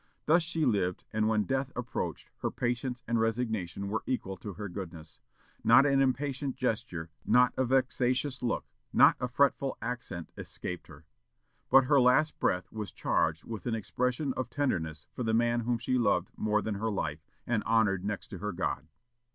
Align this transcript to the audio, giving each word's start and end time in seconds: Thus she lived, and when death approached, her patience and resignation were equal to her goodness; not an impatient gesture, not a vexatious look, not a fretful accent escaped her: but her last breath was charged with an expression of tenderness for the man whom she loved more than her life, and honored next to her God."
Thus 0.25 0.41
she 0.41 0.65
lived, 0.65 1.03
and 1.13 1.27
when 1.27 1.43
death 1.43 1.71
approached, 1.75 2.31
her 2.39 2.49
patience 2.49 3.03
and 3.07 3.19
resignation 3.19 3.87
were 3.87 4.01
equal 4.07 4.35
to 4.37 4.53
her 4.53 4.67
goodness; 4.67 5.19
not 5.63 5.85
an 5.85 6.01
impatient 6.01 6.55
gesture, 6.55 7.11
not 7.23 7.53
a 7.55 7.63
vexatious 7.65 8.41
look, 8.41 8.65
not 8.91 9.15
a 9.19 9.27
fretful 9.27 9.77
accent 9.79 10.31
escaped 10.35 10.87
her: 10.87 11.05
but 11.69 11.83
her 11.83 11.99
last 12.01 12.39
breath 12.39 12.71
was 12.71 12.91
charged 12.91 13.43
with 13.45 13.67
an 13.67 13.75
expression 13.75 14.33
of 14.33 14.49
tenderness 14.49 15.05
for 15.13 15.21
the 15.21 15.35
man 15.35 15.59
whom 15.59 15.77
she 15.77 15.99
loved 15.99 16.31
more 16.35 16.63
than 16.63 16.73
her 16.73 16.89
life, 16.89 17.23
and 17.45 17.63
honored 17.65 18.03
next 18.03 18.29
to 18.29 18.39
her 18.39 18.51
God." 18.53 18.87